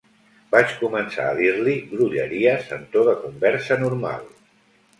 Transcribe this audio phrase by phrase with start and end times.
[0.53, 4.29] Vaig començar a dir-li grolleries en to de conversa normal.